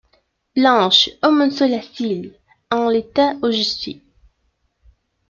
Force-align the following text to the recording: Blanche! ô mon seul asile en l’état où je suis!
Blanche! 0.55 1.11
ô 1.21 1.29
mon 1.29 1.51
seul 1.51 1.75
asile 1.75 2.33
en 2.71 2.89
l’état 2.89 3.35
où 3.43 3.51
je 3.51 3.61
suis! 3.61 4.01